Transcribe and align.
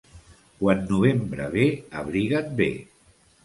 Quan 0.61 0.81
novembre 0.93 1.47
ve, 1.59 1.67
abrigat 2.03 2.53
bé. 2.63 2.71